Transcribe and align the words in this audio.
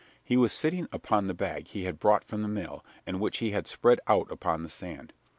He 0.23 0.35
was 0.35 0.51
sitting 0.51 0.87
upon 0.91 1.27
the 1.27 1.33
bag 1.35 1.67
he 1.67 1.83
had 1.83 1.99
brought 1.99 2.23
from 2.23 2.41
the 2.41 2.47
mill 2.47 2.83
and 3.05 3.19
which 3.19 3.37
he 3.37 3.51
had 3.51 3.67
spread 3.67 3.99
out 4.07 4.31
upon 4.31 4.63
the 4.63 4.69
sand. 4.69 5.13